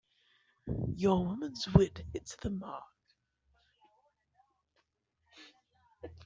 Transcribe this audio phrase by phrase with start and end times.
[0.95, 2.85] Your woman's wit hits the mark.